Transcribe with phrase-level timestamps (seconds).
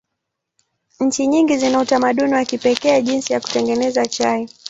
[0.99, 4.49] Nchi nyingi zina utamaduni wa pekee jinsi ya kutengeneza chai.